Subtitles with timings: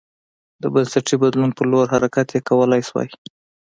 [0.61, 2.99] د بنسټي بدلون په لور حرکت یې کولای شو